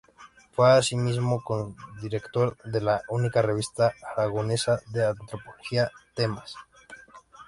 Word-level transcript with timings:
Fue 0.53 0.71
asimismo 0.71 1.43
codirector 1.43 2.57
de 2.63 2.81
la 2.81 3.03
única 3.09 3.43
revista 3.43 3.93
aragonesa 4.15 4.81
de 4.91 5.05
antropología, 5.05 5.91
"Temas". 6.15 6.55